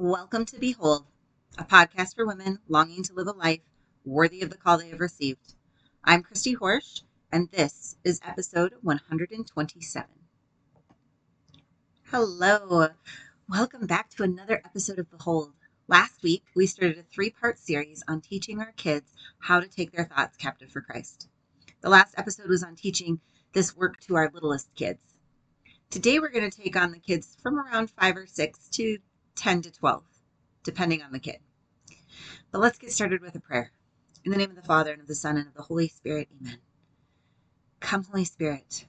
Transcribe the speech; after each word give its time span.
Welcome 0.00 0.44
to 0.44 0.60
Behold, 0.60 1.06
a 1.58 1.64
podcast 1.64 2.14
for 2.14 2.24
women 2.24 2.60
longing 2.68 3.02
to 3.02 3.14
live 3.14 3.26
a 3.26 3.32
life 3.32 3.62
worthy 4.04 4.42
of 4.42 4.50
the 4.50 4.56
call 4.56 4.78
they 4.78 4.90
have 4.90 5.00
received. 5.00 5.54
I'm 6.04 6.22
Christy 6.22 6.54
Horsch, 6.54 7.02
and 7.32 7.50
this 7.50 7.96
is 8.04 8.20
episode 8.24 8.74
127. 8.80 10.08
Hello, 12.12 12.90
welcome 13.48 13.88
back 13.88 14.08
to 14.10 14.22
another 14.22 14.62
episode 14.64 15.00
of 15.00 15.10
Behold. 15.10 15.54
Last 15.88 16.22
week, 16.22 16.44
we 16.54 16.68
started 16.68 16.98
a 16.98 17.02
three 17.02 17.30
part 17.30 17.58
series 17.58 18.04
on 18.06 18.20
teaching 18.20 18.60
our 18.60 18.72
kids 18.76 19.12
how 19.40 19.58
to 19.58 19.66
take 19.66 19.90
their 19.90 20.04
thoughts 20.04 20.36
captive 20.36 20.70
for 20.70 20.80
Christ. 20.80 21.26
The 21.80 21.90
last 21.90 22.14
episode 22.16 22.48
was 22.48 22.62
on 22.62 22.76
teaching 22.76 23.18
this 23.52 23.76
work 23.76 23.98
to 24.02 24.14
our 24.14 24.30
littlest 24.32 24.72
kids. 24.76 25.00
Today, 25.90 26.20
we're 26.20 26.28
going 26.28 26.48
to 26.48 26.56
take 26.56 26.76
on 26.76 26.92
the 26.92 27.00
kids 27.00 27.36
from 27.42 27.58
around 27.58 27.90
five 27.90 28.16
or 28.16 28.26
six 28.26 28.68
to 28.74 28.98
10 29.38 29.62
to 29.62 29.70
12, 29.70 30.02
depending 30.64 31.00
on 31.00 31.12
the 31.12 31.20
kid. 31.20 31.38
But 32.50 32.58
let's 32.58 32.76
get 32.76 32.92
started 32.92 33.22
with 33.22 33.36
a 33.36 33.40
prayer. 33.40 33.70
In 34.24 34.32
the 34.32 34.36
name 34.36 34.50
of 34.50 34.56
the 34.56 34.62
Father, 34.62 34.92
and 34.92 35.00
of 35.00 35.06
the 35.06 35.14
Son, 35.14 35.36
and 35.36 35.46
of 35.46 35.54
the 35.54 35.62
Holy 35.62 35.86
Spirit, 35.86 36.28
amen. 36.40 36.58
Come, 37.78 38.02
Holy 38.02 38.24
Spirit. 38.24 38.86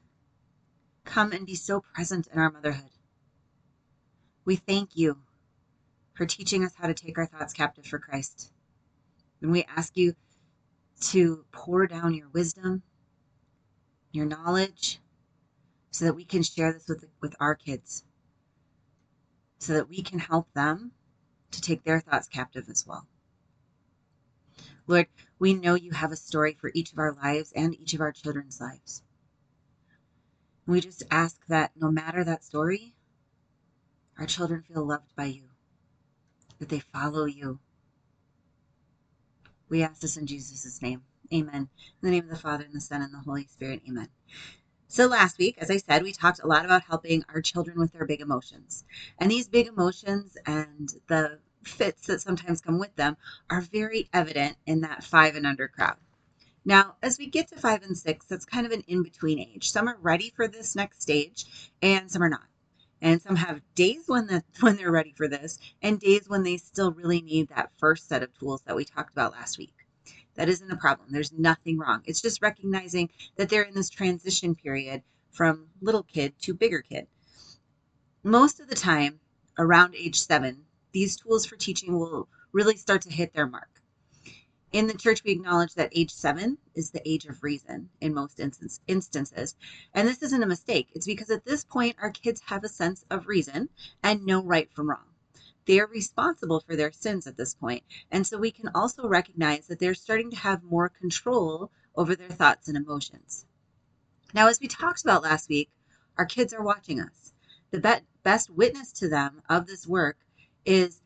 Come 1.05 1.33
and 1.33 1.45
be 1.45 1.53
so 1.53 1.81
present 1.93 2.27
in 2.33 2.39
our 2.39 2.49
motherhood. 2.49 2.89
We 4.43 4.55
thank 4.55 4.97
you 4.97 5.19
for 6.13 6.25
teaching 6.25 6.65
us 6.65 6.73
how 6.75 6.87
to 6.87 6.95
take 6.95 7.19
our 7.19 7.27
thoughts 7.27 7.53
captive 7.53 7.85
for 7.85 7.99
Christ. 7.99 8.51
And 9.43 9.51
we 9.51 9.65
ask 9.77 9.95
you 9.95 10.15
to 11.11 11.45
pour 11.51 11.85
down 11.85 12.15
your 12.15 12.29
wisdom, 12.29 12.81
your 14.11 14.25
knowledge, 14.25 14.99
so 15.91 16.05
that 16.05 16.15
we 16.15 16.25
can 16.25 16.41
share 16.41 16.73
this 16.73 16.87
with, 16.87 17.05
with 17.21 17.35
our 17.39 17.53
kids 17.53 18.03
so 19.59 19.73
that 19.73 19.89
we 19.89 20.01
can 20.01 20.19
help 20.19 20.51
them 20.53 20.91
to 21.51 21.61
take 21.61 21.83
their 21.83 21.99
thoughts 21.99 22.27
captive 22.27 22.69
as 22.69 22.87
well. 22.87 23.05
Lord, 24.87 25.07
we 25.37 25.53
know 25.53 25.75
you 25.75 25.91
have 25.91 26.11
a 26.11 26.15
story 26.15 26.57
for 26.59 26.71
each 26.73 26.91
of 26.91 26.99
our 26.99 27.13
lives 27.13 27.51
and 27.55 27.79
each 27.79 27.93
of 27.93 28.01
our 28.01 28.11
children's 28.11 28.59
lives. 28.59 29.03
We 30.65 30.81
just 30.81 31.03
ask 31.11 31.37
that 31.47 31.71
no 31.75 31.91
matter 31.91 32.23
that 32.23 32.43
story, 32.43 32.93
our 34.17 34.25
children 34.25 34.63
feel 34.63 34.85
loved 34.85 35.15
by 35.15 35.25
you, 35.25 35.49
that 36.59 36.69
they 36.69 36.79
follow 36.79 37.25
you. 37.25 37.59
We 39.69 39.83
ask 39.83 40.01
this 40.01 40.17
in 40.17 40.27
Jesus' 40.27 40.81
name. 40.81 41.03
Amen. 41.33 41.69
In 41.81 42.09
the 42.09 42.11
name 42.11 42.23
of 42.23 42.29
the 42.29 42.35
Father, 42.35 42.63
and 42.63 42.73
the 42.73 42.81
Son, 42.81 43.01
and 43.01 43.13
the 43.13 43.19
Holy 43.19 43.45
Spirit. 43.45 43.81
Amen. 43.87 44.09
So, 44.91 45.05
last 45.05 45.37
week, 45.37 45.55
as 45.59 45.69
I 45.69 45.77
said, 45.77 46.01
we 46.01 46.11
talked 46.11 46.41
a 46.41 46.47
lot 46.47 46.65
about 46.65 46.85
helping 46.85 47.23
our 47.29 47.43
children 47.43 47.77
with 47.77 47.93
their 47.93 48.07
big 48.07 48.21
emotions. 48.21 48.85
And 49.19 49.29
these 49.29 49.47
big 49.47 49.67
emotions 49.67 50.35
and 50.47 50.91
the 51.05 51.37
fits 51.63 52.07
that 52.07 52.21
sometimes 52.21 52.59
come 52.59 52.79
with 52.79 52.95
them 52.95 53.15
are 53.51 53.61
very 53.61 54.09
evident 54.11 54.57
in 54.65 54.81
that 54.81 55.03
five 55.03 55.35
and 55.35 55.45
under 55.45 55.67
crowd. 55.67 55.97
Now, 56.65 56.95
as 57.03 57.19
we 57.19 57.27
get 57.27 57.49
to 57.49 57.55
five 57.55 57.83
and 57.83 57.95
six, 57.95 58.25
that's 58.25 58.45
kind 58.45 58.65
of 58.65 58.71
an 58.71 58.81
in 58.87 59.03
between 59.03 59.37
age. 59.37 59.69
Some 59.69 59.87
are 59.87 59.97
ready 60.01 60.31
for 60.35 60.47
this 60.47 60.75
next 60.75 61.03
stage, 61.03 61.71
and 61.83 62.09
some 62.09 62.23
are 62.23 62.29
not. 62.29 62.47
And 62.99 63.21
some 63.21 63.35
have 63.35 63.61
days 63.75 64.05
when 64.07 64.25
the, 64.25 64.43
when 64.59 64.75
they're 64.75 64.91
ready 64.91 65.13
for 65.15 65.27
this, 65.27 65.59
and 65.83 65.99
days 65.99 66.27
when 66.27 66.41
they 66.41 66.57
still 66.57 66.93
really 66.93 67.21
need 67.21 67.49
that 67.49 67.71
first 67.77 68.07
set 68.07 68.23
of 68.23 68.33
tools 68.33 68.63
that 68.63 68.75
we 68.75 68.85
talked 68.85 69.11
about 69.11 69.33
last 69.33 69.59
week. 69.59 69.78
That 70.39 70.47
isn't 70.47 70.71
a 70.71 70.77
problem. 70.77 71.09
There's 71.11 71.33
nothing 71.33 71.77
wrong. 71.77 72.01
It's 72.05 72.21
just 72.21 72.41
recognizing 72.41 73.09
that 73.35 73.49
they're 73.49 73.63
in 73.63 73.75
this 73.75 73.89
transition 73.89 74.55
period 74.55 75.03
from 75.31 75.67
little 75.81 76.03
kid 76.03 76.33
to 76.43 76.53
bigger 76.53 76.81
kid. 76.81 77.07
Most 78.23 78.61
of 78.61 78.69
the 78.69 78.75
time, 78.75 79.19
around 79.57 79.95
age 79.95 80.17
seven, 80.17 80.63
these 80.93 81.17
tools 81.17 81.45
for 81.45 81.57
teaching 81.57 81.99
will 81.99 82.29
really 82.53 82.77
start 82.77 83.01
to 83.01 83.11
hit 83.11 83.33
their 83.33 83.47
mark. 83.47 83.81
In 84.71 84.87
the 84.87 84.93
church, 84.93 85.25
we 85.25 85.31
acknowledge 85.31 85.73
that 85.73 85.91
age 85.93 86.11
seven 86.13 86.57
is 86.73 86.91
the 86.91 87.05
age 87.05 87.25
of 87.25 87.43
reason 87.43 87.89
in 87.99 88.13
most 88.13 88.39
instance, 88.39 88.79
instances. 88.87 89.57
And 89.93 90.07
this 90.07 90.23
isn't 90.23 90.41
a 90.41 90.47
mistake. 90.47 90.87
It's 90.93 91.05
because 91.05 91.29
at 91.29 91.43
this 91.43 91.65
point, 91.65 91.97
our 91.99 92.11
kids 92.11 92.43
have 92.45 92.63
a 92.63 92.69
sense 92.69 93.03
of 93.09 93.27
reason 93.27 93.67
and 94.01 94.25
know 94.25 94.41
right 94.41 94.71
from 94.71 94.89
wrong. 94.89 95.03
They're 95.69 95.85
responsible 95.85 96.61
for 96.61 96.75
their 96.75 96.91
sins 96.91 97.27
at 97.27 97.37
this 97.37 97.53
point. 97.53 97.83
And 98.09 98.25
so 98.25 98.39
we 98.39 98.49
can 98.49 98.69
also 98.73 99.07
recognize 99.07 99.67
that 99.67 99.77
they're 99.77 99.93
starting 99.93 100.31
to 100.31 100.37
have 100.37 100.63
more 100.63 100.89
control 100.89 101.69
over 101.95 102.15
their 102.15 102.29
thoughts 102.29 102.67
and 102.67 102.75
emotions. 102.75 103.45
Now, 104.33 104.47
as 104.47 104.59
we 104.59 104.67
talked 104.67 105.03
about 105.03 105.21
last 105.21 105.47
week, 105.47 105.69
our 106.17 106.25
kids 106.25 106.55
are 106.55 106.63
watching 106.63 106.99
us. 106.99 107.33
The 107.69 108.01
best 108.23 108.49
witness 108.49 108.91
to 108.93 109.09
them 109.09 109.43
of 109.47 109.67
this 109.67 109.85
work 109.85 110.17
is 110.65 111.03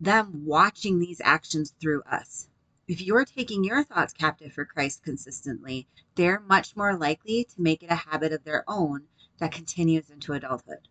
them 0.00 0.46
watching 0.46 0.98
these 0.98 1.20
actions 1.22 1.74
through 1.78 2.04
us. 2.04 2.48
If 2.88 3.02
you're 3.02 3.26
taking 3.26 3.64
your 3.64 3.84
thoughts 3.84 4.14
captive 4.14 4.54
for 4.54 4.64
Christ 4.64 5.02
consistently, 5.02 5.86
they're 6.14 6.40
much 6.40 6.74
more 6.74 6.96
likely 6.96 7.44
to 7.44 7.60
make 7.60 7.82
it 7.82 7.90
a 7.90 7.96
habit 7.96 8.32
of 8.32 8.44
their 8.44 8.64
own 8.66 9.08
that 9.36 9.52
continues 9.52 10.08
into 10.08 10.32
adulthood. 10.32 10.88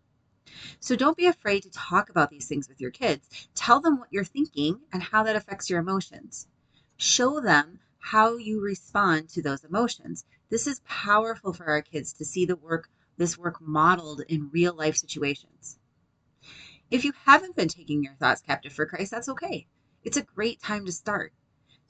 So 0.80 0.96
don't 0.96 1.16
be 1.16 1.26
afraid 1.26 1.62
to 1.62 1.70
talk 1.70 2.10
about 2.10 2.30
these 2.30 2.48
things 2.48 2.68
with 2.68 2.80
your 2.80 2.90
kids. 2.90 3.28
Tell 3.54 3.80
them 3.80 3.98
what 3.98 4.12
you're 4.12 4.24
thinking 4.24 4.80
and 4.92 5.02
how 5.02 5.22
that 5.22 5.36
affects 5.36 5.70
your 5.70 5.78
emotions. 5.80 6.48
Show 6.96 7.40
them 7.40 7.78
how 7.98 8.36
you 8.36 8.60
respond 8.60 9.28
to 9.30 9.42
those 9.42 9.62
emotions. 9.62 10.24
This 10.50 10.66
is 10.66 10.80
powerful 10.84 11.52
for 11.52 11.66
our 11.66 11.82
kids 11.82 12.12
to 12.14 12.24
see 12.24 12.44
the 12.44 12.56
work 12.56 12.90
this 13.16 13.38
work 13.38 13.60
modeled 13.60 14.22
in 14.28 14.50
real 14.50 14.74
life 14.74 14.96
situations. 14.96 15.78
If 16.90 17.04
you 17.04 17.12
haven't 17.24 17.56
been 17.56 17.68
taking 17.68 18.02
your 18.02 18.14
thoughts 18.14 18.40
captive 18.40 18.72
for 18.72 18.86
Christ, 18.86 19.12
that's 19.12 19.28
okay. 19.28 19.66
It's 20.02 20.16
a 20.16 20.22
great 20.22 20.60
time 20.60 20.84
to 20.86 20.92
start. 20.92 21.32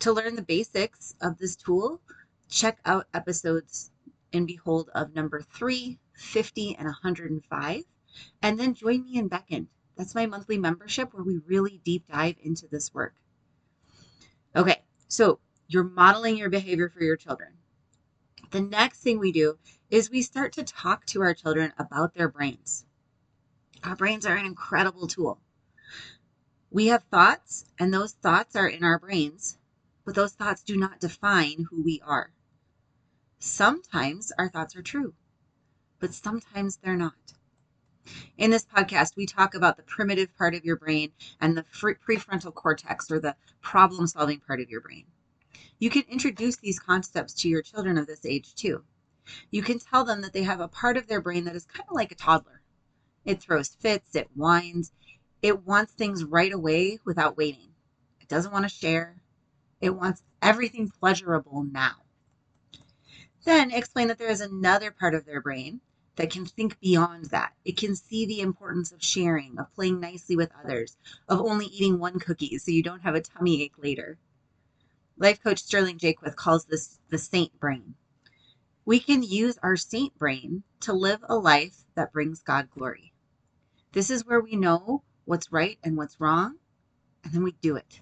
To 0.00 0.12
learn 0.12 0.36
the 0.36 0.42
basics 0.42 1.14
of 1.20 1.38
this 1.38 1.56
tool, 1.56 2.00
check 2.48 2.78
out 2.84 3.08
episodes 3.14 3.91
in 4.32 4.46
Behold 4.46 4.91
of 4.94 5.14
number 5.14 5.41
3, 5.41 5.98
50, 6.12 6.76
and 6.76 6.84
105. 6.86 7.84
And 8.42 8.58
then 8.58 8.74
join 8.74 9.04
me 9.04 9.16
in 9.16 9.28
Beckon. 9.28 9.68
That's 9.96 10.14
my 10.14 10.26
monthly 10.26 10.58
membership 10.58 11.12
where 11.12 11.22
we 11.22 11.38
really 11.46 11.80
deep 11.84 12.08
dive 12.08 12.36
into 12.42 12.66
this 12.66 12.92
work. 12.92 13.14
Okay, 14.54 14.82
so 15.08 15.38
you're 15.68 15.84
modeling 15.84 16.36
your 16.36 16.50
behavior 16.50 16.88
for 16.88 17.02
your 17.02 17.16
children. 17.16 17.54
The 18.50 18.60
next 18.60 19.00
thing 19.00 19.18
we 19.18 19.32
do 19.32 19.58
is 19.90 20.10
we 20.10 20.22
start 20.22 20.52
to 20.54 20.64
talk 20.64 21.06
to 21.06 21.22
our 21.22 21.34
children 21.34 21.72
about 21.78 22.14
their 22.14 22.28
brains. 22.28 22.84
Our 23.82 23.96
brains 23.96 24.26
are 24.26 24.36
an 24.36 24.46
incredible 24.46 25.06
tool. 25.06 25.40
We 26.70 26.86
have 26.86 27.04
thoughts, 27.04 27.64
and 27.78 27.92
those 27.92 28.12
thoughts 28.12 28.56
are 28.56 28.68
in 28.68 28.84
our 28.84 28.98
brains, 28.98 29.58
but 30.04 30.14
those 30.14 30.32
thoughts 30.32 30.62
do 30.62 30.76
not 30.76 31.00
define 31.00 31.66
who 31.70 31.82
we 31.82 32.00
are. 32.04 32.32
Sometimes 33.38 34.32
our 34.38 34.48
thoughts 34.48 34.76
are 34.76 34.82
true, 34.82 35.14
but 35.98 36.14
sometimes 36.14 36.76
they're 36.76 36.96
not. 36.96 37.34
In 38.36 38.50
this 38.50 38.64
podcast, 38.64 39.14
we 39.14 39.26
talk 39.26 39.54
about 39.54 39.76
the 39.76 39.82
primitive 39.84 40.36
part 40.36 40.54
of 40.54 40.64
your 40.64 40.76
brain 40.76 41.12
and 41.40 41.56
the 41.56 41.62
prefrontal 41.62 42.52
cortex 42.52 43.10
or 43.10 43.20
the 43.20 43.36
problem 43.60 44.06
solving 44.06 44.40
part 44.40 44.60
of 44.60 44.68
your 44.68 44.80
brain. 44.80 45.06
You 45.78 45.90
can 45.90 46.02
introduce 46.08 46.56
these 46.56 46.80
concepts 46.80 47.32
to 47.34 47.48
your 47.48 47.62
children 47.62 47.98
of 47.98 48.06
this 48.06 48.24
age 48.24 48.54
too. 48.54 48.84
You 49.50 49.62
can 49.62 49.78
tell 49.78 50.04
them 50.04 50.20
that 50.22 50.32
they 50.32 50.42
have 50.42 50.60
a 50.60 50.66
part 50.66 50.96
of 50.96 51.06
their 51.06 51.20
brain 51.20 51.44
that 51.44 51.54
is 51.54 51.64
kind 51.64 51.88
of 51.88 51.94
like 51.94 52.10
a 52.10 52.16
toddler. 52.16 52.62
It 53.24 53.41
throws 53.41 53.68
fits, 53.68 54.16
it 54.16 54.30
whines, 54.34 54.91
it 55.41 55.64
wants 55.64 55.92
things 55.92 56.24
right 56.24 56.52
away 56.52 56.98
without 57.04 57.36
waiting. 57.36 57.74
It 58.20 58.28
doesn't 58.28 58.52
want 58.52 58.64
to 58.64 58.68
share, 58.68 59.22
it 59.80 59.91
wants 59.91 60.22
everything 60.41 60.91
pleasurable 60.91 61.62
now. 61.62 61.96
Then 63.44 63.70
explain 63.70 64.08
that 64.08 64.18
there 64.18 64.30
is 64.30 64.41
another 64.41 64.91
part 64.91 65.14
of 65.14 65.24
their 65.24 65.41
brain 65.41 65.80
that 66.16 66.30
can 66.30 66.44
think 66.44 66.78
beyond 66.80 67.26
that. 67.26 67.54
It 67.64 67.76
can 67.76 67.96
see 67.96 68.26
the 68.26 68.40
importance 68.40 68.92
of 68.92 69.02
sharing, 69.02 69.58
of 69.58 69.72
playing 69.74 70.00
nicely 70.00 70.36
with 70.36 70.52
others, 70.62 70.96
of 71.28 71.40
only 71.40 71.66
eating 71.66 71.98
one 71.98 72.18
cookie 72.18 72.59
so 72.59 72.70
you 72.70 72.82
don't 72.82 73.03
have 73.03 73.14
a 73.14 73.20
tummy 73.20 73.62
ache 73.62 73.78
later. 73.78 74.18
Life 75.16 75.42
coach 75.42 75.60
Sterling 75.60 75.98
Jaquith 75.98 76.36
calls 76.36 76.64
this 76.64 76.98
the 77.09 77.18
saint 77.18 77.59
brain. 77.59 77.94
We 78.84 78.98
can 78.98 79.22
use 79.22 79.59
our 79.62 79.76
saint 79.76 80.18
brain 80.18 80.64
to 80.80 80.92
live 80.92 81.20
a 81.28 81.36
life 81.36 81.84
that 81.94 82.12
brings 82.12 82.42
God 82.42 82.68
glory. 82.70 83.12
This 83.92 84.10
is 84.10 84.26
where 84.26 84.41
we 84.41 84.56
know 84.56 85.03
what's 85.24 85.53
right 85.53 85.78
and 85.84 85.97
what's 85.97 86.20
wrong, 86.20 86.56
and 87.22 87.32
then 87.32 87.42
we 87.42 87.53
do 87.53 87.76
it. 87.76 88.00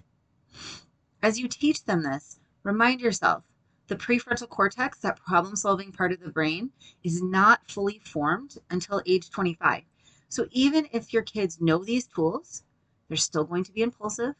As 1.21 1.39
you 1.39 1.47
teach 1.47 1.83
them 1.85 2.03
this, 2.03 2.39
remind 2.63 3.01
yourself 3.01 3.43
the 3.87 3.95
prefrontal 3.95 4.47
cortex, 4.47 4.99
that 4.99 5.17
problem 5.17 5.55
solving 5.55 5.91
part 5.91 6.11
of 6.11 6.19
the 6.19 6.29
brain, 6.29 6.71
is 7.03 7.21
not 7.21 7.69
fully 7.69 7.99
formed 7.99 8.57
until 8.69 9.01
age 9.05 9.29
25. 9.29 9.83
So 10.29 10.47
even 10.51 10.87
if 10.93 11.11
your 11.11 11.23
kids 11.23 11.59
know 11.59 11.83
these 11.83 12.07
tools, 12.07 12.63
they're 13.07 13.17
still 13.17 13.43
going 13.43 13.65
to 13.65 13.71
be 13.73 13.81
impulsive. 13.81 14.35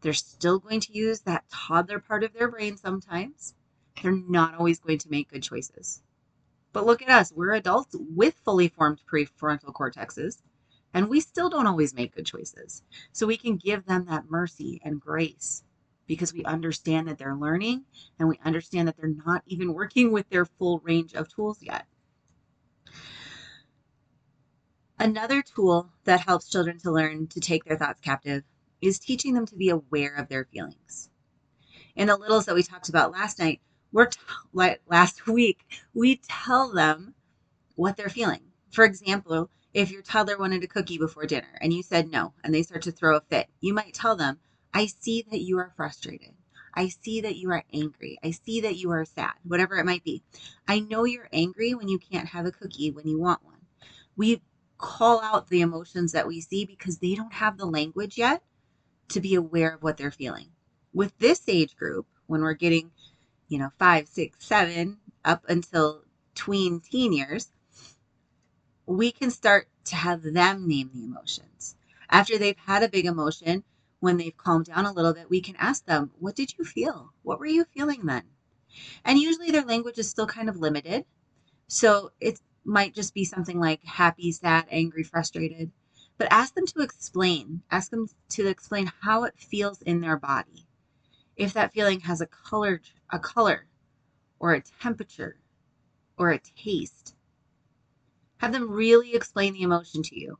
They're 0.00 0.12
still 0.12 0.58
going 0.58 0.80
to 0.80 0.92
use 0.92 1.20
that 1.20 1.48
toddler 1.48 2.00
part 2.00 2.24
of 2.24 2.32
their 2.32 2.48
brain 2.48 2.76
sometimes. 2.76 3.54
They're 4.02 4.12
not 4.12 4.54
always 4.54 4.80
going 4.80 4.98
to 4.98 5.10
make 5.10 5.30
good 5.30 5.42
choices. 5.42 6.02
But 6.72 6.86
look 6.86 7.02
at 7.02 7.08
us, 7.08 7.32
we're 7.32 7.54
adults 7.54 7.94
with 7.98 8.34
fully 8.44 8.68
formed 8.68 9.02
prefrontal 9.06 9.72
cortexes. 9.72 10.42
And 10.94 11.08
we 11.08 11.20
still 11.20 11.50
don't 11.50 11.66
always 11.66 11.94
make 11.94 12.14
good 12.14 12.26
choices. 12.26 12.82
So 13.12 13.26
we 13.26 13.36
can 13.36 13.56
give 13.56 13.84
them 13.86 14.06
that 14.06 14.30
mercy 14.30 14.80
and 14.84 15.00
grace 15.00 15.62
because 16.08 16.32
we 16.32 16.42
understand 16.44 17.06
that 17.06 17.18
they're 17.18 17.36
learning 17.36 17.84
and 18.18 18.28
we 18.28 18.40
understand 18.44 18.88
that 18.88 18.96
they're 18.96 19.14
not 19.24 19.42
even 19.46 19.74
working 19.74 20.10
with 20.10 20.28
their 20.30 20.46
full 20.46 20.80
range 20.80 21.14
of 21.14 21.28
tools 21.28 21.62
yet. 21.62 21.86
Another 24.98 25.42
tool 25.42 25.90
that 26.04 26.26
helps 26.26 26.48
children 26.48 26.78
to 26.78 26.90
learn 26.90 27.28
to 27.28 27.40
take 27.40 27.64
their 27.64 27.76
thoughts 27.76 28.00
captive 28.00 28.42
is 28.80 28.98
teaching 28.98 29.34
them 29.34 29.46
to 29.46 29.54
be 29.54 29.68
aware 29.68 30.14
of 30.16 30.28
their 30.28 30.44
feelings. 30.46 31.10
In 31.94 32.08
the 32.08 32.16
littles 32.16 32.46
that 32.46 32.54
we 32.54 32.62
talked 32.64 32.88
about 32.88 33.12
last 33.12 33.38
night, 33.38 33.60
we're 33.92 34.06
t- 34.06 34.18
last 34.86 35.26
week, 35.26 35.64
we 35.94 36.16
tell 36.16 36.72
them 36.72 37.14
what 37.76 37.96
they're 37.96 38.08
feeling. 38.08 38.42
For 38.70 38.84
example, 38.84 39.50
if 39.74 39.90
your 39.90 40.02
toddler 40.02 40.38
wanted 40.38 40.64
a 40.64 40.66
cookie 40.66 40.98
before 40.98 41.26
dinner 41.26 41.58
and 41.60 41.72
you 41.72 41.82
said 41.82 42.10
no 42.10 42.32
and 42.42 42.52
they 42.52 42.62
start 42.62 42.82
to 42.82 42.92
throw 42.92 43.16
a 43.16 43.20
fit, 43.20 43.48
you 43.60 43.74
might 43.74 43.94
tell 43.94 44.16
them, 44.16 44.38
I 44.72 44.86
see 44.86 45.24
that 45.30 45.40
you 45.40 45.58
are 45.58 45.72
frustrated. 45.76 46.34
I 46.74 46.88
see 46.88 47.20
that 47.22 47.36
you 47.36 47.50
are 47.50 47.64
angry. 47.72 48.18
I 48.22 48.30
see 48.30 48.60
that 48.60 48.76
you 48.76 48.90
are 48.90 49.04
sad, 49.04 49.32
whatever 49.42 49.76
it 49.76 49.86
might 49.86 50.04
be. 50.04 50.22
I 50.66 50.80
know 50.80 51.04
you're 51.04 51.28
angry 51.32 51.74
when 51.74 51.88
you 51.88 51.98
can't 51.98 52.28
have 52.28 52.46
a 52.46 52.52
cookie 52.52 52.90
when 52.90 53.08
you 53.08 53.18
want 53.18 53.44
one. 53.44 53.66
We 54.16 54.42
call 54.76 55.20
out 55.20 55.48
the 55.48 55.60
emotions 55.60 56.12
that 56.12 56.26
we 56.26 56.40
see 56.40 56.64
because 56.64 56.98
they 56.98 57.14
don't 57.14 57.32
have 57.32 57.58
the 57.58 57.66
language 57.66 58.16
yet 58.16 58.42
to 59.08 59.20
be 59.20 59.34
aware 59.34 59.74
of 59.74 59.82
what 59.82 59.96
they're 59.96 60.10
feeling. 60.10 60.48
With 60.92 61.18
this 61.18 61.42
age 61.48 61.76
group, 61.76 62.06
when 62.26 62.42
we're 62.42 62.54
getting, 62.54 62.92
you 63.48 63.58
know, 63.58 63.70
five, 63.78 64.06
six, 64.06 64.44
seven, 64.44 64.98
up 65.24 65.44
until 65.48 66.04
tween 66.34 66.80
teen 66.80 67.12
years, 67.12 67.50
we 68.86 69.10
can 69.12 69.30
start 69.30 69.68
to 69.84 69.96
have 69.96 70.22
them 70.22 70.68
name 70.68 70.90
the 70.94 71.04
emotions. 71.04 71.74
After 72.08 72.38
they've 72.38 72.56
had 72.56 72.82
a 72.82 72.88
big 72.88 73.06
emotion, 73.06 73.64
when 74.00 74.16
they've 74.16 74.36
calmed 74.36 74.66
down 74.66 74.86
a 74.86 74.92
little 74.92 75.12
bit, 75.12 75.30
we 75.30 75.40
can 75.40 75.56
ask 75.56 75.84
them, 75.84 76.12
What 76.18 76.36
did 76.36 76.56
you 76.56 76.64
feel? 76.64 77.12
What 77.22 77.38
were 77.38 77.46
you 77.46 77.64
feeling 77.64 78.06
then? 78.06 78.24
And 79.04 79.18
usually 79.18 79.50
their 79.50 79.64
language 79.64 79.98
is 79.98 80.08
still 80.08 80.26
kind 80.26 80.48
of 80.48 80.56
limited. 80.56 81.04
So 81.66 82.12
it 82.20 82.40
might 82.64 82.94
just 82.94 83.14
be 83.14 83.24
something 83.24 83.58
like 83.58 83.82
happy, 83.84 84.30
sad, 84.32 84.66
angry, 84.70 85.02
frustrated. 85.02 85.72
But 86.16 86.28
ask 86.30 86.54
them 86.54 86.66
to 86.66 86.80
explain. 86.80 87.62
Ask 87.70 87.90
them 87.90 88.08
to 88.30 88.46
explain 88.46 88.92
how 89.00 89.24
it 89.24 89.38
feels 89.38 89.82
in 89.82 90.00
their 90.00 90.16
body. 90.16 90.66
If 91.36 91.52
that 91.54 91.72
feeling 91.72 92.00
has 92.00 92.20
a 92.20 92.26
color, 92.26 92.80
a 93.10 93.18
color, 93.18 93.68
or 94.38 94.54
a 94.54 94.62
temperature, 94.62 95.38
or 96.16 96.30
a 96.30 96.38
taste. 96.38 97.14
Have 98.38 98.52
them 98.52 98.70
really 98.70 99.14
explain 99.14 99.54
the 99.54 99.62
emotion 99.62 100.02
to 100.04 100.18
you. 100.18 100.38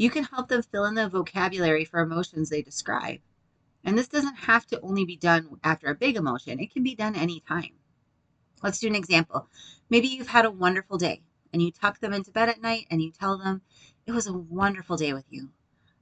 You 0.00 0.08
can 0.08 0.24
help 0.24 0.48
them 0.48 0.62
fill 0.62 0.86
in 0.86 0.94
the 0.94 1.10
vocabulary 1.10 1.84
for 1.84 2.00
emotions 2.00 2.48
they 2.48 2.62
describe. 2.62 3.20
And 3.84 3.98
this 3.98 4.08
doesn't 4.08 4.48
have 4.48 4.66
to 4.68 4.80
only 4.80 5.04
be 5.04 5.18
done 5.18 5.60
after 5.62 5.88
a 5.88 5.94
big 5.94 6.16
emotion, 6.16 6.58
it 6.58 6.72
can 6.72 6.82
be 6.82 6.94
done 6.94 7.14
anytime. 7.14 7.74
Let's 8.62 8.78
do 8.78 8.86
an 8.86 8.94
example. 8.94 9.50
Maybe 9.90 10.08
you've 10.08 10.28
had 10.28 10.46
a 10.46 10.50
wonderful 10.50 10.96
day 10.96 11.22
and 11.52 11.60
you 11.60 11.70
tuck 11.70 12.00
them 12.00 12.14
into 12.14 12.30
bed 12.30 12.48
at 12.48 12.62
night 12.62 12.86
and 12.90 13.02
you 13.02 13.12
tell 13.12 13.36
them, 13.36 13.60
It 14.06 14.12
was 14.12 14.26
a 14.26 14.32
wonderful 14.32 14.96
day 14.96 15.12
with 15.12 15.26
you. 15.28 15.50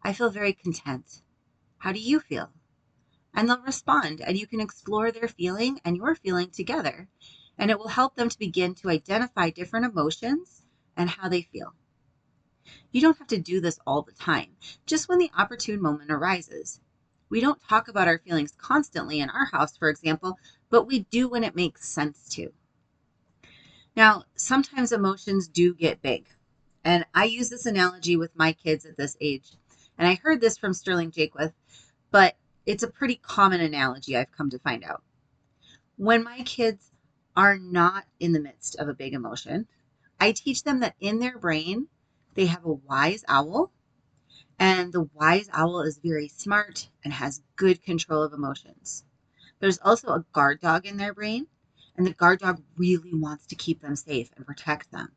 I 0.01 0.13
feel 0.13 0.31
very 0.31 0.53
content. 0.53 1.21
How 1.79 1.91
do 1.91 1.99
you 1.99 2.21
feel? 2.21 2.53
And 3.35 3.49
they'll 3.49 3.63
respond, 3.63 4.21
and 4.21 4.39
you 4.39 4.47
can 4.47 4.61
explore 4.61 5.11
their 5.11 5.27
feeling 5.27 5.81
and 5.85 5.97
your 5.97 6.15
feeling 6.15 6.51
together. 6.51 7.09
And 7.59 7.69
it 7.69 7.81
will 7.81 7.89
help 7.89 8.15
them 8.15 8.29
to 8.29 8.39
begin 8.39 8.77
to 8.77 8.91
identify 8.91 9.51
different 9.51 9.87
emotions 9.87 10.63
and 10.97 11.11
how 11.11 11.29
they 11.29 11.43
feel. 11.43 11.75
You 12.93 13.01
don't 13.01 13.19
have 13.19 13.29
to 13.29 13.39
do 13.39 13.61
this 13.61 13.79
all 13.87 14.03
the 14.03 14.13
time, 14.13 14.57
just 14.87 15.09
when 15.09 15.19
the 15.19 15.31
opportune 15.37 15.81
moment 15.81 16.11
arises. 16.11 16.81
We 17.31 17.41
don't 17.41 17.63
talk 17.69 17.89
about 17.89 18.09
our 18.09 18.19
feelings 18.19 18.55
constantly 18.57 19.21
in 19.21 19.31
our 19.31 19.47
house, 19.47 19.77
for 19.77 19.91
example, 19.91 20.39
but 20.71 20.87
we 20.87 21.01
do 21.11 21.29
when 21.29 21.45
it 21.45 21.57
makes 21.57 21.89
sense 21.89 22.29
to. 22.31 22.53
Now, 23.97 24.25
sometimes 24.37 24.93
emotions 24.93 25.49
do 25.49 25.75
get 25.75 26.03
big. 26.03 26.27
And 26.85 27.05
I 27.15 27.25
use 27.25 27.51
this 27.51 27.67
analogy 27.67 28.17
with 28.17 28.37
my 28.37 28.53
kids 28.53 28.87
at 28.87 28.97
this 28.97 29.17
age. 29.21 29.57
And 29.99 30.07
I 30.07 30.15
heard 30.15 30.41
this 30.41 30.57
from 30.57 30.73
Sterling 30.73 31.11
Jaquith, 31.11 31.53
but 32.11 32.37
it's 32.65 32.83
a 32.83 32.89
pretty 32.89 33.17
common 33.17 33.61
analogy 33.61 34.17
I've 34.17 34.31
come 34.31 34.51
to 34.51 34.59
find 34.59 34.85
out. 34.85 35.03
When 35.97 36.23
my 36.23 36.43
kids 36.43 36.93
are 37.37 37.59
not 37.59 38.05
in 38.21 38.33
the 38.33 38.41
midst 38.41 38.77
of 38.77 38.89
a 38.89 38.95
big 38.95 39.15
emotion, 39.15 39.67
I 40.21 40.33
teach 40.33 40.63
them 40.63 40.81
that 40.81 40.95
in 41.01 41.19
their 41.19 41.39
brain, 41.39 41.89
they 42.39 42.47
have 42.47 42.65
a 42.65 42.73
wise 42.73 43.25
owl, 43.27 43.73
and 44.61 44.93
the 44.93 45.09
wise 45.13 45.51
owl 45.53 45.81
is 45.81 45.99
very 45.99 46.29
smart 46.29 46.89
and 47.03 47.13
has 47.13 47.43
good 47.57 47.83
control 47.83 48.23
of 48.23 48.33
emotions. 48.33 49.03
There's 49.59 49.81
also 49.81 50.11
a 50.11 50.25
guard 50.33 50.61
dog 50.61 50.87
in 50.87 50.99
their 50.99 51.13
brain, 51.13 51.49
and 51.97 52.07
the 52.07 52.13
guard 52.13 52.39
dog 52.39 52.63
really 52.77 53.13
wants 53.13 53.45
to 53.49 53.57
keep 53.57 53.81
them 53.81 53.97
safe 53.97 54.31
and 54.37 54.47
protect 54.47 54.93
them. 54.93 55.09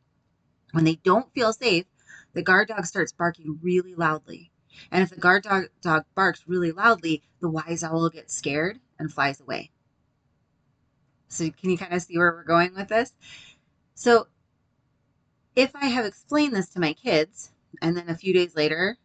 When 0.71 0.83
they 0.83 0.95
don't 0.95 1.31
feel 1.31 1.53
safe, 1.53 1.85
the 2.33 2.41
guard 2.41 2.69
dog 2.69 2.87
starts 2.87 3.11
barking 3.11 3.59
really 3.61 3.93
loudly. 3.93 4.51
And 4.89 5.03
if 5.03 5.11
the 5.11 5.21
guard 5.21 5.43
dog, 5.43 5.65
dog 5.79 6.05
barks 6.15 6.45
really 6.47 6.71
loudly, 6.71 7.21
the 7.39 7.49
wise 7.49 7.83
owl 7.83 8.09
gets 8.09 8.33
scared 8.33 8.79
and 8.97 9.13
flies 9.13 9.39
away. 9.39 9.69
So, 11.27 11.51
can 11.51 11.69
you 11.69 11.77
kind 11.77 11.93
of 11.93 12.01
see 12.01 12.17
where 12.17 12.31
we're 12.31 12.43
going 12.45 12.73
with 12.73 12.87
this? 12.87 13.13
So, 13.93 14.25
if 15.55 15.75
I 15.75 15.87
have 15.87 16.05
explained 16.05 16.55
this 16.55 16.69
to 16.69 16.79
my 16.79 16.93
kids, 16.93 17.51
and 17.81 17.97
then 17.97 18.09
a 18.09 18.17
few 18.17 18.33
days 18.33 18.55
later, 18.55 18.97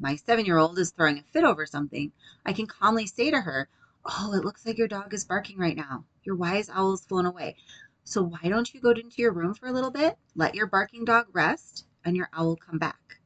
my 0.00 0.16
seven 0.16 0.44
year 0.44 0.58
old 0.58 0.78
is 0.78 0.90
throwing 0.90 1.18
a 1.18 1.22
fit 1.22 1.44
over 1.44 1.64
something, 1.64 2.12
I 2.44 2.52
can 2.52 2.66
calmly 2.66 3.06
say 3.06 3.30
to 3.30 3.40
her, 3.40 3.68
Oh, 4.04 4.32
it 4.34 4.44
looks 4.44 4.66
like 4.66 4.78
your 4.78 4.88
dog 4.88 5.14
is 5.14 5.24
barking 5.24 5.58
right 5.58 5.76
now. 5.76 6.04
Your 6.24 6.34
wise 6.34 6.68
owl 6.68 6.94
is 6.94 7.04
flown 7.04 7.24
away. 7.24 7.56
So 8.02 8.22
why 8.22 8.48
don't 8.48 8.74
you 8.74 8.80
go 8.80 8.90
into 8.90 9.22
your 9.22 9.32
room 9.32 9.54
for 9.54 9.68
a 9.68 9.72
little 9.72 9.92
bit, 9.92 10.18
let 10.34 10.56
your 10.56 10.66
barking 10.66 11.04
dog 11.04 11.26
rest, 11.32 11.86
and 12.04 12.16
your 12.16 12.28
owl 12.32 12.56
come 12.56 12.78
back? 12.78 13.20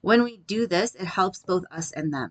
When 0.00 0.22
we 0.22 0.38
do 0.38 0.66
this, 0.66 0.94
it 0.94 1.04
helps 1.04 1.42
both 1.42 1.64
us 1.70 1.92
and 1.92 2.12
them 2.12 2.30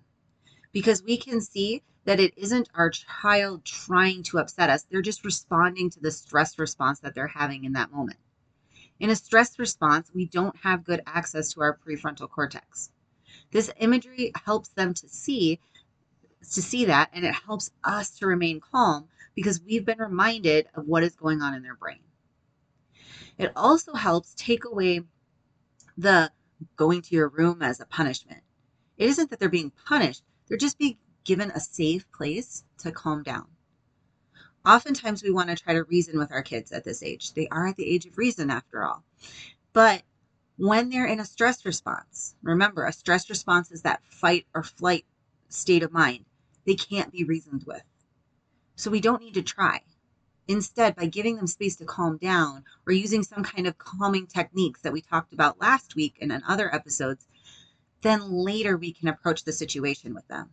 because 0.72 1.04
we 1.04 1.16
can 1.16 1.40
see 1.40 1.84
that 2.04 2.18
it 2.18 2.36
isn't 2.36 2.68
our 2.74 2.90
child 2.90 3.64
trying 3.64 4.24
to 4.24 4.38
upset 4.38 4.70
us. 4.70 4.82
They're 4.84 5.02
just 5.02 5.24
responding 5.24 5.90
to 5.90 6.00
the 6.00 6.10
stress 6.10 6.58
response 6.58 6.98
that 7.00 7.14
they're 7.14 7.28
having 7.28 7.62
in 7.62 7.74
that 7.74 7.92
moment. 7.92 8.18
In 9.00 9.08
a 9.08 9.16
stress 9.16 9.58
response, 9.58 10.10
we 10.14 10.26
don't 10.26 10.54
have 10.58 10.84
good 10.84 11.02
access 11.06 11.54
to 11.54 11.62
our 11.62 11.78
prefrontal 11.78 12.28
cortex. 12.28 12.90
This 13.50 13.70
imagery 13.78 14.30
helps 14.44 14.68
them 14.68 14.92
to 14.94 15.08
see 15.08 15.58
to 16.42 16.62
see 16.62 16.86
that 16.86 17.10
and 17.12 17.24
it 17.24 17.34
helps 17.34 17.70
us 17.84 18.10
to 18.10 18.26
remain 18.26 18.60
calm 18.60 19.08
because 19.34 19.60
we've 19.62 19.84
been 19.84 19.98
reminded 19.98 20.68
of 20.74 20.86
what 20.86 21.02
is 21.02 21.14
going 21.14 21.42
on 21.42 21.54
in 21.54 21.62
their 21.62 21.74
brain. 21.74 22.00
It 23.38 23.52
also 23.56 23.94
helps 23.94 24.34
take 24.34 24.64
away 24.64 25.02
the 25.96 26.30
going 26.76 27.02
to 27.02 27.14
your 27.14 27.28
room 27.28 27.62
as 27.62 27.80
a 27.80 27.86
punishment. 27.86 28.42
It 28.98 29.08
isn't 29.08 29.30
that 29.30 29.38
they're 29.38 29.48
being 29.48 29.72
punished, 29.86 30.22
they're 30.46 30.58
just 30.58 30.78
being 30.78 30.98
given 31.24 31.50
a 31.50 31.60
safe 31.60 32.10
place 32.12 32.64
to 32.78 32.92
calm 32.92 33.22
down. 33.22 33.46
Oftentimes, 34.64 35.22
we 35.22 35.30
want 35.30 35.48
to 35.48 35.56
try 35.56 35.74
to 35.74 35.84
reason 35.84 36.18
with 36.18 36.32
our 36.32 36.42
kids 36.42 36.70
at 36.72 36.84
this 36.84 37.02
age. 37.02 37.32
They 37.32 37.48
are 37.48 37.68
at 37.68 37.76
the 37.76 37.88
age 37.88 38.06
of 38.06 38.18
reason, 38.18 38.50
after 38.50 38.84
all. 38.84 39.02
But 39.72 40.02
when 40.56 40.90
they're 40.90 41.06
in 41.06 41.20
a 41.20 41.24
stress 41.24 41.64
response, 41.64 42.34
remember, 42.42 42.84
a 42.84 42.92
stress 42.92 43.30
response 43.30 43.70
is 43.70 43.82
that 43.82 44.04
fight 44.04 44.46
or 44.54 44.62
flight 44.62 45.06
state 45.48 45.82
of 45.82 45.92
mind. 45.92 46.26
They 46.66 46.74
can't 46.74 47.10
be 47.10 47.24
reasoned 47.24 47.64
with. 47.66 47.82
So 48.76 48.90
we 48.90 49.00
don't 49.00 49.22
need 49.22 49.34
to 49.34 49.42
try. 49.42 49.82
Instead, 50.46 50.96
by 50.96 51.06
giving 51.06 51.36
them 51.36 51.46
space 51.46 51.76
to 51.76 51.84
calm 51.84 52.18
down 52.18 52.64
or 52.86 52.92
using 52.92 53.22
some 53.22 53.42
kind 53.42 53.66
of 53.66 53.78
calming 53.78 54.26
techniques 54.26 54.82
that 54.82 54.92
we 54.92 55.00
talked 55.00 55.32
about 55.32 55.60
last 55.60 55.94
week 55.94 56.18
and 56.20 56.32
in 56.32 56.42
other 56.46 56.74
episodes, 56.74 57.26
then 58.02 58.30
later 58.30 58.76
we 58.76 58.92
can 58.92 59.08
approach 59.08 59.44
the 59.44 59.52
situation 59.52 60.12
with 60.12 60.26
them. 60.28 60.50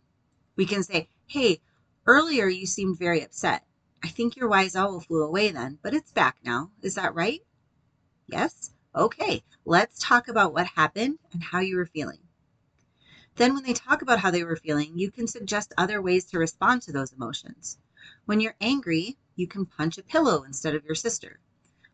We 0.56 0.66
can 0.66 0.82
say, 0.82 1.08
hey, 1.26 1.60
earlier 2.06 2.46
you 2.46 2.66
seemed 2.66 2.98
very 2.98 3.22
upset. 3.22 3.64
I 4.02 4.08
think 4.08 4.36
your 4.36 4.48
wise 4.48 4.76
owl 4.76 5.00
flew 5.00 5.22
away 5.22 5.50
then, 5.50 5.78
but 5.82 5.94
it's 5.94 6.12
back 6.12 6.36
now. 6.44 6.70
Is 6.82 6.94
that 6.94 7.14
right? 7.14 7.40
Yes? 8.28 8.70
Okay, 8.94 9.42
let's 9.64 9.98
talk 9.98 10.28
about 10.28 10.52
what 10.52 10.66
happened 10.66 11.18
and 11.32 11.42
how 11.42 11.60
you 11.60 11.76
were 11.76 11.86
feeling. 11.86 12.20
Then, 13.36 13.54
when 13.54 13.64
they 13.64 13.72
talk 13.72 14.02
about 14.02 14.20
how 14.20 14.30
they 14.30 14.44
were 14.44 14.56
feeling, 14.56 14.98
you 14.98 15.10
can 15.10 15.26
suggest 15.26 15.72
other 15.76 16.02
ways 16.02 16.24
to 16.26 16.38
respond 16.38 16.82
to 16.82 16.92
those 16.92 17.12
emotions. 17.12 17.78
When 18.24 18.40
you're 18.40 18.56
angry, 18.60 19.16
you 19.36 19.46
can 19.46 19.66
punch 19.66 19.98
a 19.98 20.02
pillow 20.02 20.42
instead 20.42 20.74
of 20.74 20.84
your 20.84 20.94
sister. 20.94 21.40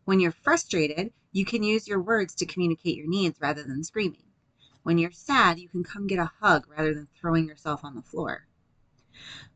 When 0.05 0.19
you're 0.19 0.31
frustrated, 0.31 1.13
you 1.31 1.45
can 1.45 1.63
use 1.63 1.87
your 1.87 2.01
words 2.01 2.35
to 2.35 2.45
communicate 2.45 2.97
your 2.97 3.07
needs 3.07 3.41
rather 3.41 3.63
than 3.63 3.83
screaming. 3.83 4.25
When 4.83 4.97
you're 4.97 5.11
sad, 5.11 5.59
you 5.59 5.69
can 5.69 5.83
come 5.83 6.07
get 6.07 6.19
a 6.19 6.31
hug 6.39 6.67
rather 6.67 6.93
than 6.93 7.07
throwing 7.19 7.47
yourself 7.47 7.83
on 7.83 7.95
the 7.95 8.01
floor. 8.01 8.47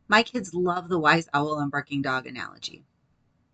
My 0.10 0.24
kids 0.24 0.56
love 0.56 0.90
the 0.90 0.98
wise 0.98 1.30
owl 1.36 1.60
and 1.60 1.70
barking 1.70 2.02
dog 2.02 2.26
analogy. 2.26 2.84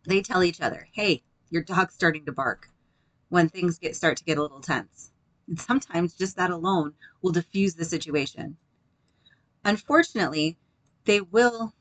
They 0.05 0.21
tell 0.21 0.41
each 0.41 0.61
other, 0.61 0.87
hey, 0.93 1.21
your 1.49 1.61
dog's 1.61 1.93
starting 1.93 2.25
to 2.25 2.31
bark 2.31 2.71
when 3.27 3.49
things 3.49 3.77
get 3.77 3.93
start 3.93 4.15
to 4.19 4.23
get 4.23 4.37
a 4.37 4.41
little 4.41 4.61
tense. 4.61 5.11
And 5.49 5.59
sometimes 5.59 6.13
just 6.15 6.37
that 6.37 6.51
alone 6.51 6.93
will 7.21 7.33
diffuse 7.33 7.75
the 7.75 7.83
situation. 7.83 8.55
Unfortunately, 9.65 10.57
they 11.03 11.19
will 11.19 11.73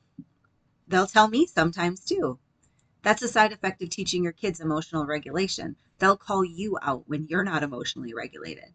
they'll 0.88 1.06
tell 1.06 1.28
me 1.28 1.46
sometimes 1.46 2.00
too. 2.00 2.40
That's 3.02 3.22
a 3.22 3.28
side 3.28 3.52
effect 3.52 3.80
of 3.80 3.90
teaching 3.90 4.24
your 4.24 4.32
kids 4.32 4.58
emotional 4.58 5.06
regulation. 5.06 5.76
They'll 6.00 6.16
call 6.16 6.44
you 6.44 6.78
out 6.82 7.08
when 7.08 7.28
you're 7.28 7.44
not 7.44 7.62
emotionally 7.62 8.12
regulated. 8.12 8.72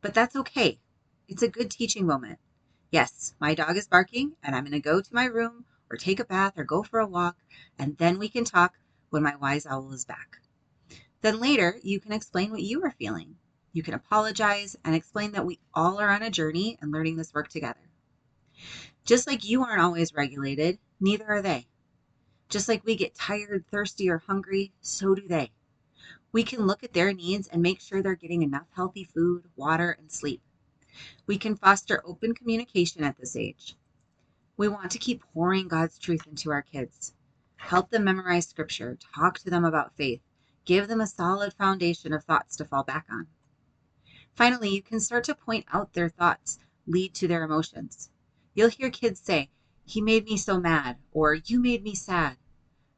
But 0.00 0.14
that's 0.14 0.36
okay. 0.36 0.78
It's 1.26 1.42
a 1.42 1.48
good 1.48 1.72
teaching 1.72 2.06
moment. 2.06 2.38
Yes, 2.90 3.34
my 3.38 3.54
dog 3.54 3.76
is 3.76 3.86
barking 3.86 4.36
and 4.42 4.54
I'm 4.54 4.64
going 4.64 4.72
to 4.72 4.80
go 4.80 5.00
to 5.00 5.14
my 5.14 5.24
room 5.24 5.64
or 5.88 5.96
take 5.96 6.18
a 6.18 6.24
bath 6.24 6.54
or 6.56 6.64
go 6.64 6.82
for 6.82 6.98
a 6.98 7.06
walk 7.06 7.36
and 7.78 7.96
then 7.98 8.18
we 8.18 8.28
can 8.28 8.44
talk 8.44 8.78
when 9.10 9.22
my 9.22 9.36
wise 9.36 9.64
owl 9.64 9.92
is 9.92 10.04
back. 10.04 10.40
Then 11.20 11.38
later, 11.38 11.78
you 11.84 12.00
can 12.00 12.12
explain 12.12 12.50
what 12.50 12.62
you 12.62 12.82
are 12.82 12.90
feeling. 12.90 13.36
You 13.72 13.84
can 13.84 13.94
apologize 13.94 14.76
and 14.84 14.94
explain 14.94 15.32
that 15.32 15.46
we 15.46 15.60
all 15.72 16.00
are 16.00 16.10
on 16.10 16.22
a 16.22 16.30
journey 16.30 16.78
and 16.80 16.90
learning 16.90 17.16
this 17.16 17.32
work 17.32 17.48
together. 17.48 17.90
Just 19.04 19.28
like 19.28 19.44
you 19.44 19.62
aren't 19.62 19.82
always 19.82 20.12
regulated, 20.12 20.80
neither 20.98 21.26
are 21.26 21.42
they. 21.42 21.68
Just 22.48 22.68
like 22.68 22.84
we 22.84 22.96
get 22.96 23.14
tired, 23.14 23.66
thirsty, 23.70 24.10
or 24.10 24.18
hungry, 24.18 24.72
so 24.80 25.14
do 25.14 25.28
they. 25.28 25.52
We 26.32 26.42
can 26.42 26.66
look 26.66 26.82
at 26.82 26.92
their 26.92 27.12
needs 27.12 27.46
and 27.46 27.62
make 27.62 27.80
sure 27.80 28.02
they're 28.02 28.16
getting 28.16 28.42
enough 28.42 28.66
healthy 28.74 29.04
food, 29.04 29.44
water, 29.54 29.92
and 29.92 30.10
sleep. 30.10 30.42
We 31.26 31.38
can 31.38 31.56
foster 31.56 32.02
open 32.04 32.34
communication 32.34 33.04
at 33.04 33.18
this 33.18 33.36
age. 33.36 33.76
We 34.56 34.68
want 34.68 34.90
to 34.90 34.98
keep 34.98 35.22
pouring 35.22 35.68
God's 35.68 35.98
truth 35.98 36.26
into 36.26 36.50
our 36.50 36.62
kids. 36.62 37.14
Help 37.56 37.90
them 37.90 38.04
memorize 38.04 38.48
scripture, 38.48 38.98
talk 39.14 39.38
to 39.38 39.50
them 39.50 39.64
about 39.64 39.96
faith, 39.96 40.20
give 40.64 40.88
them 40.88 41.00
a 41.00 41.06
solid 41.06 41.52
foundation 41.52 42.12
of 42.12 42.24
thoughts 42.24 42.56
to 42.56 42.64
fall 42.64 42.82
back 42.82 43.06
on. 43.10 43.26
Finally, 44.34 44.70
you 44.70 44.82
can 44.82 45.00
start 45.00 45.24
to 45.24 45.34
point 45.34 45.66
out 45.72 45.92
their 45.92 46.08
thoughts 46.08 46.58
lead 46.86 47.14
to 47.14 47.28
their 47.28 47.44
emotions. 47.44 48.10
You'll 48.54 48.70
hear 48.70 48.90
kids 48.90 49.20
say, 49.20 49.50
He 49.84 50.00
made 50.00 50.24
me 50.24 50.36
so 50.36 50.58
mad, 50.58 50.98
or 51.12 51.34
You 51.34 51.60
made 51.60 51.82
me 51.82 51.94
sad. 51.94 52.36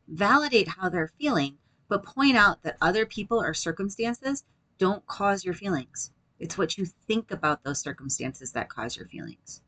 Validate 0.09 0.69
how 0.69 0.89
they're 0.89 1.13
feeling, 1.19 1.59
but 1.89 2.05
point 2.05 2.37
out 2.37 2.63
that 2.63 2.77
other 2.81 3.07
people 3.07 3.41
or 3.41 3.55
circumstances 3.55 4.45
don't 4.79 5.07
cause 5.07 5.45
your 5.45 5.55
feelings. 5.55 6.11
It's 6.43 6.59
what 6.59 6.77
you 6.77 6.87
think 6.87 7.31
about 7.31 7.63
those 7.63 7.79
circumstances 7.79 8.51
that 8.51 8.69
cause 8.69 8.97
your 8.97 9.07
feelings. 9.07 9.61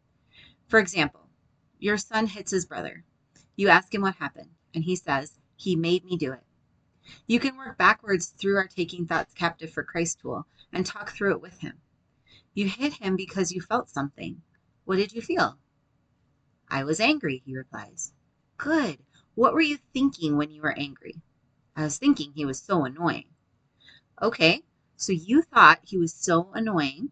For 0.66 0.80
example, 0.80 1.28
your 1.78 1.96
son 1.96 2.26
hits 2.26 2.50
his 2.50 2.66
brother. 2.66 3.04
You 3.54 3.68
ask 3.68 3.94
him 3.94 4.02
what 4.02 4.16
happened 4.16 4.50
and 4.74 4.82
he 4.82 4.96
says, 4.96 5.38
He 5.54 5.76
made 5.76 6.04
me 6.04 6.16
do 6.16 6.32
it. 6.32 6.42
You 7.28 7.38
can 7.38 7.56
work 7.56 7.78
backwards 7.78 8.26
through 8.26 8.56
our 8.56 8.66
Taking 8.66 9.06
Thoughts 9.06 9.34
Captive 9.34 9.70
for 9.70 9.84
Christ 9.84 10.18
tool 10.18 10.48
and 10.72 10.84
talk 10.84 11.12
through 11.12 11.36
it 11.36 11.40
with 11.40 11.60
him. 11.60 11.80
You 12.54 12.68
hit 12.68 12.94
him 12.94 13.14
because 13.14 13.52
you 13.52 13.60
felt 13.60 13.88
something. 13.88 14.42
What 14.84 14.96
did 14.96 15.12
you 15.12 15.22
feel? 15.22 15.60
I 16.68 16.82
was 16.82 16.98
angry, 16.98 17.40
he 17.46 17.56
replies. 17.56 18.12
Good. 18.56 18.98
What 19.36 19.54
were 19.54 19.60
you 19.60 19.78
thinking 19.92 20.36
when 20.36 20.50
you 20.50 20.60
were 20.60 20.76
angry? 20.76 21.22
I 21.76 21.84
was 21.84 21.98
thinking 21.98 22.32
he 22.32 22.44
was 22.44 22.60
so 22.60 22.84
annoying. 22.84 23.28
Okay, 24.20 24.64
so 24.96 25.12
you 25.12 25.42
thought 25.42 25.80
he 25.82 25.98
was 25.98 26.14
so 26.14 26.50
annoying, 26.52 27.10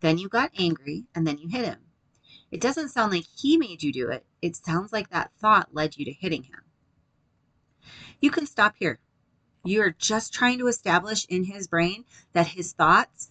then 0.00 0.18
you 0.18 0.28
got 0.28 0.52
angry, 0.58 1.04
and 1.14 1.26
then 1.26 1.38
you 1.38 1.48
hit 1.48 1.64
him. 1.64 1.80
It 2.50 2.60
doesn't 2.60 2.90
sound 2.90 3.12
like 3.12 3.24
he 3.36 3.56
made 3.56 3.82
you 3.82 3.92
do 3.92 4.10
it. 4.10 4.24
It 4.40 4.56
sounds 4.56 4.92
like 4.92 5.10
that 5.10 5.32
thought 5.40 5.74
led 5.74 5.96
you 5.96 6.04
to 6.04 6.12
hitting 6.12 6.44
him. 6.44 6.60
You 8.20 8.30
can 8.30 8.46
stop 8.46 8.76
here. 8.78 9.00
You're 9.64 9.90
just 9.90 10.32
trying 10.32 10.58
to 10.58 10.66
establish 10.66 11.24
in 11.26 11.44
his 11.44 11.66
brain 11.66 12.04
that 12.32 12.48
his 12.48 12.72
thoughts 12.72 13.30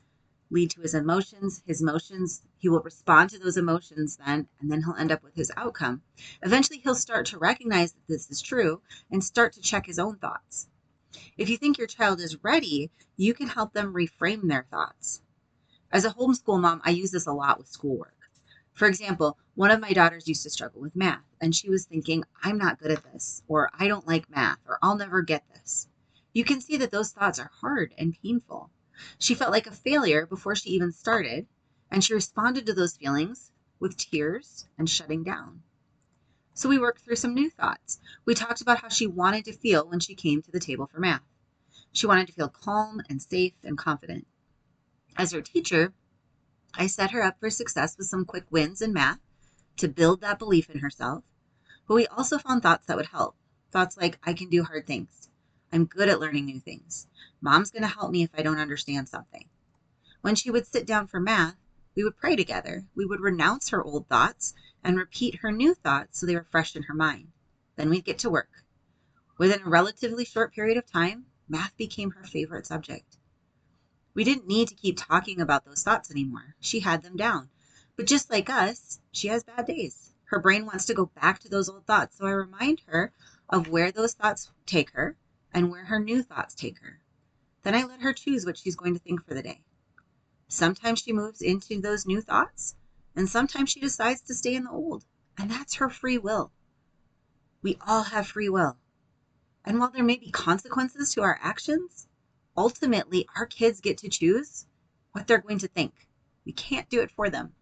lead 0.49 0.71
to 0.71 0.81
his 0.81 0.93
emotions. 0.93 1.61
His 1.65 1.81
emotions, 1.81 2.41
he 2.57 2.69
will 2.69 2.81
respond 2.81 3.29
to 3.29 3.39
those 3.39 3.57
emotions 3.57 4.17
then, 4.17 4.47
and 4.59 4.71
then 4.71 4.83
he'll 4.83 4.95
end 4.95 5.11
up 5.11 5.23
with 5.23 5.35
his 5.35 5.51
outcome. 5.55 6.01
Eventually, 6.41 6.79
he'll 6.79 6.95
start 6.95 7.25
to 7.27 7.37
recognize 7.37 7.93
that 7.93 8.07
this 8.07 8.29
is 8.29 8.41
true 8.41 8.81
and 9.11 9.23
start 9.23 9.53
to 9.53 9.61
check 9.61 9.85
his 9.85 9.99
own 9.99 10.17
thoughts. 10.17 10.67
If 11.37 11.49
you 11.49 11.57
think 11.57 11.77
your 11.77 11.87
child 11.87 12.19
is 12.19 12.43
ready, 12.43 12.89
you 13.17 13.33
can 13.33 13.47
help 13.47 13.73
them 13.73 13.93
reframe 13.93 14.47
their 14.47 14.65
thoughts. 14.69 15.21
As 15.91 16.05
a 16.05 16.11
homeschool 16.11 16.59
mom, 16.59 16.81
I 16.83 16.89
use 16.89 17.11
this 17.11 17.27
a 17.27 17.33
lot 17.33 17.59
with 17.59 17.67
schoolwork. 17.67 18.17
For 18.73 18.87
example, 18.87 19.37
one 19.53 19.69
of 19.69 19.79
my 19.79 19.93
daughters 19.93 20.27
used 20.27 20.41
to 20.41 20.49
struggle 20.49 20.81
with 20.81 20.95
math, 20.95 21.23
and 21.39 21.55
she 21.55 21.69
was 21.69 21.85
thinking, 21.85 22.23
I'm 22.41 22.57
not 22.57 22.79
good 22.79 22.89
at 22.89 23.03
this, 23.03 23.43
or 23.47 23.69
I 23.77 23.87
don't 23.87 24.07
like 24.07 24.29
math, 24.29 24.57
or 24.67 24.79
I'll 24.81 24.97
never 24.97 25.21
get 25.21 25.47
this. 25.53 25.87
You 26.33 26.43
can 26.43 26.59
see 26.59 26.77
that 26.77 26.89
those 26.89 27.11
thoughts 27.11 27.37
are 27.37 27.51
hard 27.61 27.93
and 27.95 28.17
painful. 28.19 28.71
She 29.19 29.35
felt 29.35 29.51
like 29.51 29.67
a 29.67 29.71
failure 29.71 30.25
before 30.25 30.55
she 30.55 30.71
even 30.71 30.91
started, 30.91 31.45
and 31.91 32.03
she 32.03 32.15
responded 32.15 32.65
to 32.65 32.73
those 32.73 32.97
feelings 32.97 33.51
with 33.79 33.97
tears 33.97 34.65
and 34.79 34.89
shutting 34.89 35.23
down. 35.23 35.61
So 36.53 36.69
we 36.69 36.77
worked 36.77 37.01
through 37.01 37.15
some 37.15 37.33
new 37.33 37.49
thoughts. 37.49 37.99
We 38.25 38.35
talked 38.35 38.61
about 38.61 38.79
how 38.79 38.89
she 38.89 39.07
wanted 39.07 39.45
to 39.45 39.53
feel 39.53 39.87
when 39.87 39.99
she 39.99 40.13
came 40.13 40.41
to 40.41 40.51
the 40.51 40.59
table 40.59 40.85
for 40.85 40.99
math. 40.99 41.23
She 41.91 42.05
wanted 42.05 42.27
to 42.27 42.33
feel 42.33 42.49
calm 42.49 43.01
and 43.09 43.21
safe 43.21 43.53
and 43.63 43.77
confident. 43.77 44.27
As 45.17 45.31
her 45.31 45.41
teacher, 45.41 45.93
I 46.75 46.87
set 46.87 47.11
her 47.11 47.23
up 47.23 47.39
for 47.39 47.49
success 47.49 47.97
with 47.97 48.07
some 48.07 48.25
quick 48.25 48.45
wins 48.49 48.81
in 48.81 48.93
math 48.93 49.19
to 49.77 49.87
build 49.87 50.21
that 50.21 50.39
belief 50.39 50.69
in 50.69 50.79
herself. 50.79 51.23
But 51.87 51.95
we 51.95 52.07
also 52.07 52.37
found 52.37 52.61
thoughts 52.61 52.85
that 52.87 52.97
would 52.97 53.07
help. 53.07 53.35
Thoughts 53.71 53.97
like, 53.97 54.19
I 54.23 54.33
can 54.33 54.49
do 54.49 54.63
hard 54.63 54.85
things. 54.85 55.29
I'm 55.71 55.85
good 55.85 56.09
at 56.09 56.19
learning 56.19 56.45
new 56.45 56.59
things. 56.59 57.07
Mom's 57.41 57.71
going 57.71 57.81
to 57.81 57.87
help 57.87 58.11
me 58.11 58.23
if 58.23 58.29
I 58.35 58.43
don't 58.43 58.59
understand 58.59 59.09
something. 59.09 59.49
When 60.21 60.35
she 60.35 60.51
would 60.51 60.67
sit 60.67 60.85
down 60.85 61.07
for 61.07 61.19
math, 61.19 61.55
we 61.95 62.03
would 62.03 62.17
pray 62.17 62.35
together. 62.35 62.85
We 62.95 63.05
would 63.05 63.21
renounce 63.21 63.69
her 63.69 63.83
old 63.83 64.07
thoughts 64.07 64.53
and 64.83 64.97
repeat 64.97 65.39
her 65.41 65.51
new 65.51 65.73
thoughts 65.73 66.19
so 66.19 66.25
they 66.25 66.35
were 66.35 66.47
fresh 66.49 66.75
in 66.75 66.83
her 66.83 66.93
mind. 66.93 67.31
Then 67.75 67.89
we'd 67.89 68.05
get 68.05 68.19
to 68.19 68.29
work. 68.29 68.63
Within 69.37 69.61
a 69.61 69.69
relatively 69.69 70.25
short 70.25 70.53
period 70.53 70.77
of 70.77 70.91
time, 70.91 71.25
math 71.47 71.75
became 71.77 72.11
her 72.11 72.23
favorite 72.23 72.67
subject. 72.67 73.17
We 74.13 74.23
didn't 74.23 74.47
need 74.47 74.67
to 74.67 74.75
keep 74.75 74.97
talking 74.97 75.41
about 75.41 75.65
those 75.65 75.83
thoughts 75.83 76.11
anymore. 76.11 76.55
She 76.59 76.81
had 76.81 77.01
them 77.01 77.15
down. 77.15 77.49
But 77.95 78.07
just 78.07 78.29
like 78.29 78.49
us, 78.49 78.99
she 79.11 79.27
has 79.27 79.43
bad 79.43 79.65
days. 79.67 80.13
Her 80.25 80.39
brain 80.39 80.65
wants 80.65 80.85
to 80.85 80.93
go 80.93 81.07
back 81.07 81.39
to 81.39 81.49
those 81.49 81.69
old 81.69 81.85
thoughts. 81.85 82.17
So 82.17 82.25
I 82.25 82.31
remind 82.31 82.81
her 82.87 83.11
of 83.49 83.67
where 83.67 83.91
those 83.91 84.13
thoughts 84.13 84.51
take 84.65 84.91
her 84.91 85.15
and 85.53 85.69
where 85.69 85.85
her 85.85 85.99
new 85.99 86.23
thoughts 86.23 86.55
take 86.55 86.79
her. 86.79 86.99
Then 87.63 87.75
I 87.75 87.83
let 87.83 88.01
her 88.01 88.13
choose 88.13 88.45
what 88.45 88.57
she's 88.57 88.75
going 88.75 88.93
to 88.93 88.99
think 88.99 89.25
for 89.25 89.33
the 89.33 89.43
day. 89.43 89.61
Sometimes 90.53 90.99
she 90.99 91.11
moves 91.11 91.41
into 91.41 91.81
those 91.81 92.05
new 92.05 92.21
thoughts, 92.21 92.75
and 93.15 93.27
sometimes 93.27 93.71
she 93.71 93.79
decides 93.79 94.21
to 94.21 94.35
stay 94.35 94.53
in 94.53 94.65
the 94.65 94.69
old. 94.69 95.03
And 95.35 95.49
that's 95.49 95.73
her 95.75 95.89
free 95.89 96.19
will. 96.19 96.51
We 97.63 97.79
all 97.87 98.03
have 98.03 98.27
free 98.27 98.49
will. 98.49 98.77
And 99.65 99.79
while 99.79 99.89
there 99.89 100.03
may 100.03 100.17
be 100.17 100.29
consequences 100.29 101.11
to 101.13 101.23
our 101.23 101.39
actions, 101.41 102.07
ultimately 102.55 103.27
our 103.35 103.47
kids 103.47 103.81
get 103.81 103.97
to 103.99 104.09
choose 104.09 104.67
what 105.11 105.25
they're 105.25 105.39
going 105.39 105.57
to 105.57 105.67
think. 105.67 106.07
We 106.45 106.51
can't 106.51 106.87
do 106.87 107.01
it 107.01 107.09
for 107.09 107.31
them. 107.31 107.53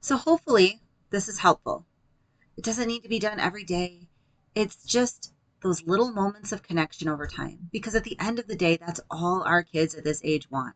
So 0.00 0.16
hopefully 0.16 0.82
this 1.10 1.28
is 1.28 1.38
helpful. 1.38 1.86
It 2.56 2.64
doesn't 2.64 2.88
need 2.88 3.04
to 3.04 3.08
be 3.08 3.20
done 3.20 3.38
every 3.38 3.64
day. 3.64 4.08
It's 4.56 4.84
just 4.84 5.32
those 5.62 5.84
little 5.84 6.10
moments 6.10 6.50
of 6.50 6.64
connection 6.64 7.08
over 7.08 7.28
time. 7.28 7.68
Because 7.70 7.94
at 7.94 8.02
the 8.02 8.18
end 8.18 8.40
of 8.40 8.48
the 8.48 8.56
day, 8.56 8.78
that's 8.78 9.00
all 9.12 9.44
our 9.44 9.62
kids 9.62 9.94
at 9.94 10.02
this 10.02 10.20
age 10.24 10.50
want. 10.50 10.74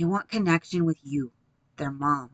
They 0.00 0.06
want 0.06 0.30
connection 0.30 0.86
with 0.86 0.96
you, 1.02 1.30
their 1.76 1.90
mom. 1.90 2.30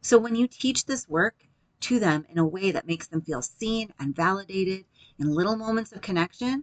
So 0.00 0.16
when 0.16 0.36
you 0.36 0.46
teach 0.46 0.84
this 0.84 1.08
work 1.08 1.34
to 1.80 1.98
them 1.98 2.24
in 2.28 2.38
a 2.38 2.46
way 2.46 2.70
that 2.70 2.86
makes 2.86 3.08
them 3.08 3.20
feel 3.20 3.42
seen 3.42 3.92
and 3.98 4.14
validated 4.14 4.84
in 5.18 5.34
little 5.34 5.56
moments 5.56 5.90
of 5.90 6.02
connection, 6.02 6.62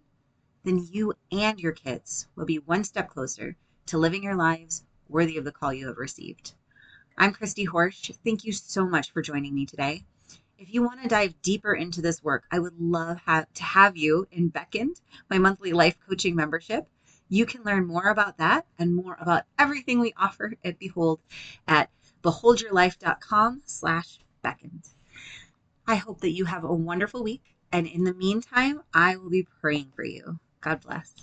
then 0.63 0.87
you 0.89 1.15
and 1.33 1.59
your 1.59 1.73
kids 1.73 2.29
will 2.33 2.45
be 2.45 2.59
one 2.59 2.85
step 2.85 3.09
closer 3.09 3.57
to 3.87 3.97
living 3.97 4.23
your 4.23 4.37
lives 4.37 4.85
worthy 5.09 5.35
of 5.35 5.43
the 5.43 5.51
call 5.51 5.73
you 5.73 5.87
have 5.87 5.97
received. 5.97 6.53
I'm 7.17 7.33
Christy 7.33 7.67
Horsch. 7.67 8.15
Thank 8.23 8.45
you 8.45 8.53
so 8.53 8.87
much 8.87 9.11
for 9.11 9.21
joining 9.21 9.53
me 9.53 9.65
today. 9.65 10.05
If 10.57 10.73
you 10.73 10.81
want 10.81 11.03
to 11.03 11.09
dive 11.09 11.41
deeper 11.41 11.73
into 11.73 12.01
this 12.01 12.23
work, 12.23 12.45
I 12.49 12.59
would 12.59 12.79
love 12.79 13.19
to 13.25 13.63
have 13.63 13.97
you 13.97 14.29
in 14.31 14.47
Beckoned, 14.47 15.01
my 15.29 15.39
monthly 15.39 15.73
life 15.73 15.97
coaching 16.07 16.37
membership. 16.37 16.87
You 17.29 17.45
can 17.45 17.63
learn 17.63 17.87
more 17.87 18.09
about 18.09 18.37
that 18.37 18.65
and 18.77 18.95
more 18.95 19.17
about 19.19 19.43
everything 19.57 19.99
we 19.99 20.13
offer 20.17 20.53
at 20.63 20.79
Behold 20.79 21.19
at 21.67 21.89
beholdyourlife.com 22.23 23.61
slash 23.65 24.19
beckoned. 24.41 24.87
I 25.87 25.95
hope 25.95 26.21
that 26.21 26.31
you 26.31 26.45
have 26.45 26.63
a 26.63 26.73
wonderful 26.73 27.23
week. 27.23 27.43
And 27.71 27.87
in 27.87 28.03
the 28.03 28.13
meantime, 28.13 28.81
I 28.93 29.17
will 29.17 29.29
be 29.29 29.47
praying 29.61 29.91
for 29.95 30.03
you. 30.03 30.39
God 30.61 30.81
bless. 30.81 31.13